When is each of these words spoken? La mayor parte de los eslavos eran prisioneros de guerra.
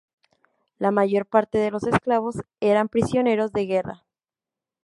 La 0.79 0.89
mayor 0.89 1.27
parte 1.27 1.59
de 1.59 1.69
los 1.69 1.83
eslavos 1.83 2.37
eran 2.59 2.89
prisioneros 2.89 3.53
de 3.53 3.67
guerra. 3.67 4.03